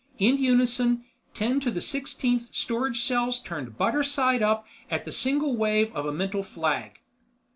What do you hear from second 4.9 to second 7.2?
the single wave of a mental flag.